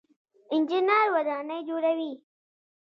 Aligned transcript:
انجنیر 0.55 1.07
ودانۍ 1.13 1.59
جوړوي. 1.69 2.13